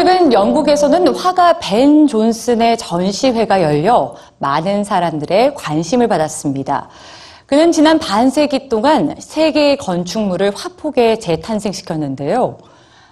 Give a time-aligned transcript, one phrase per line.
[0.00, 6.88] 최근 영국에서는 화가 벤 존슨의 전시회가 열려 많은 사람들의 관심을 받았습니다.
[7.44, 12.56] 그는 지난 반세기 동안 세계의 건축물을 화폭에 재탄생시켰는데요.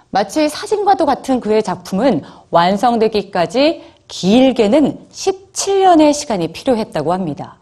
[0.09, 7.57] 마치 사진과도 같은 그의 작품은 완성되기까지 길게는 17년의 시간이 필요했다고 합니다.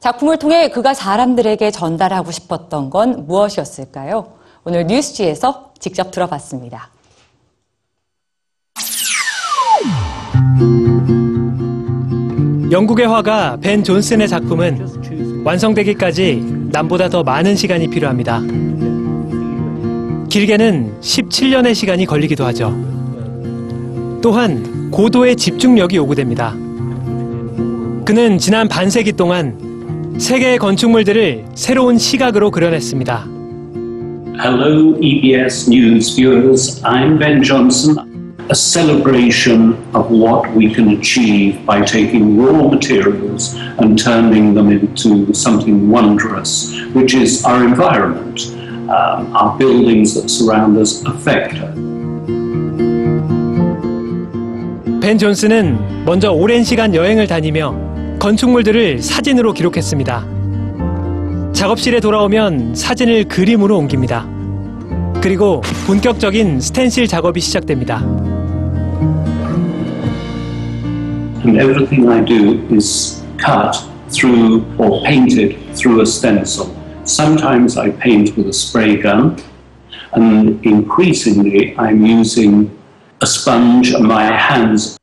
[0.00, 4.26] 작품을 통해 그가 사람들에게 전달하고 싶었던 건 무엇이었을까요?
[4.64, 6.97] 오늘 뉴스지에서 직접 들어봤습니다.
[12.70, 18.40] 영국의 화가 벤 존슨의 작품은 완성되기까지 남보다 더 많은 시간이 필요합니다.
[20.28, 22.76] 길게는 17년의 시간이 걸리기도 하죠.
[24.20, 26.52] 또한 고도의 집중력이 요구됩니다.
[28.04, 33.26] 그는 지난 반세기 동안 세계의 건축물들을 새로운 시각으로 그려냈습니다.
[34.40, 36.82] Hello, EBS News viewers.
[36.82, 38.07] I'm Ben Johnson.
[38.50, 45.34] a celebration of what we can achieve by taking raw materials and turning them into
[45.34, 48.54] something wondrous, which is our environment.
[48.88, 51.74] Um, our buildings that surround us affect us.
[55.02, 57.74] 벤 존슨은 먼저 오랜 시간 여행을 다니며
[58.18, 60.26] 건축물들을 사진으로 기록했습니다.
[61.52, 64.26] 작업실에 돌아오면 사진을 그림으로 옮깁니다.
[65.20, 68.02] 그리고 본격적인 스텐실 작업이 시작됩니다.
[71.48, 76.76] And everything I do is cut through or painted through a stencil.
[77.04, 79.42] Sometimes I paint with a spray gun,
[80.12, 82.78] and increasingly I'm using
[83.22, 84.98] a sponge and my hands.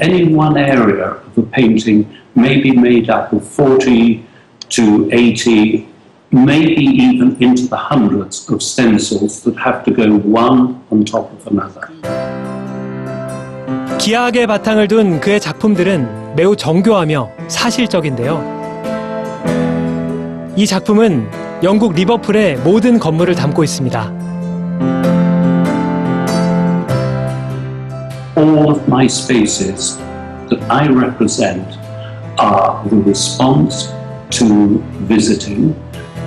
[0.00, 4.24] Any one area of a painting may be made up of 40
[4.70, 5.86] to 80,
[6.30, 11.46] maybe even into the hundreds of stencils that have to go one on top of
[11.48, 12.21] another.
[13.98, 18.52] 기하학의 바탕을 둔 그의 작품들은 매우 정교하며 사실적인데요.
[20.56, 21.28] 이 작품은
[21.62, 24.22] 영국 리버풀의 모든 건물을 담고 있습니다.
[28.36, 29.98] all of my spaces
[30.48, 31.66] that I represent
[32.38, 33.92] are the response
[34.30, 35.74] to visiting.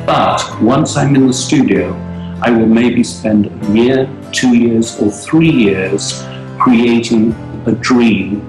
[0.06, 1.94] But once I'm in the studio,
[2.42, 6.24] I will maybe spend a year, two years, or three years
[6.66, 7.32] creating
[7.68, 8.42] a dream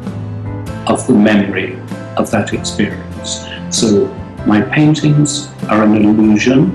[0.86, 1.78] of the memory
[2.16, 3.46] of that experience.
[3.68, 4.06] So
[4.46, 6.74] my paintings are an illusion.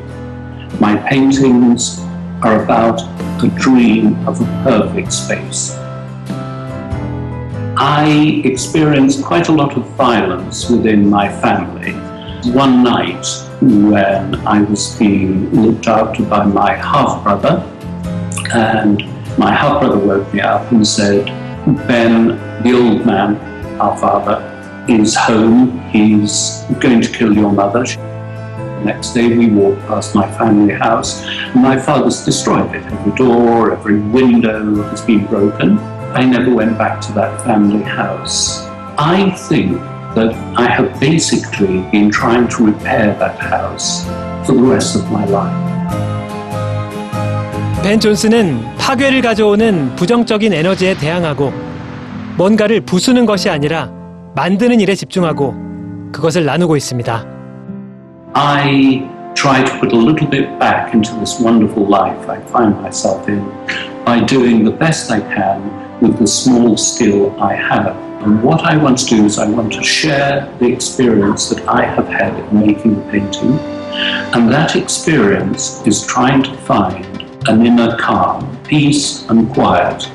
[0.80, 2.00] My paintings
[2.44, 3.02] are about
[3.44, 5.72] a dream of a perfect space.
[7.76, 11.94] I experienced quite a lot of violence within my family.
[12.52, 13.26] One night,
[13.62, 17.68] when I was being looked after by my half brother,
[18.54, 19.02] and
[19.42, 21.26] my half brother woke me up and said,
[21.88, 22.28] Ben,
[22.62, 23.38] the old man,
[23.82, 24.38] our father,
[24.88, 25.80] is home.
[25.90, 27.84] He's going to kill your mother.
[28.86, 31.26] Next day, we walked past my family house,
[31.56, 32.84] my father's destroyed it.
[32.86, 35.80] Every door, every window has been broken.
[36.20, 38.66] I never went back to that family house.
[39.00, 39.72] I think
[40.18, 44.06] that I have basically been trying to repair that house
[44.46, 45.71] for the rest of my life.
[47.84, 51.52] 벤 존슨은 파괴를 가져오는 부정적인 에너지에 대항하고
[52.38, 53.90] 뭔가를 부수는 것이 아니라
[54.36, 55.56] 만드는 일에 집중하고
[56.12, 57.26] 그것을 나누고 있습니다.
[58.34, 59.02] I
[59.34, 63.42] try to put a little bit back into this wonderful life I find myself in
[64.06, 65.60] by doing the best I can
[66.02, 67.96] with the small skill I have.
[68.22, 71.84] And what I want to do is I want to share the experience that I
[71.84, 73.58] have had in making the painting.
[74.34, 77.11] And that experience is trying to find
[77.48, 80.08] an inner calm, peace and quiet